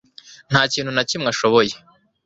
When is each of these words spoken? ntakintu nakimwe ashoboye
ntakintu 0.49 0.91
nakimwe 0.93 1.27
ashoboye 1.33 1.73